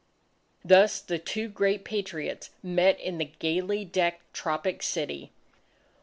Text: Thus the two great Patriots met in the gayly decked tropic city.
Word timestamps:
Thus 0.65 0.99
the 0.99 1.19
two 1.19 1.47
great 1.47 1.85
Patriots 1.85 2.49
met 2.63 2.99
in 2.99 3.19
the 3.19 3.31
gayly 3.37 3.85
decked 3.85 4.33
tropic 4.33 4.81
city. 4.81 5.31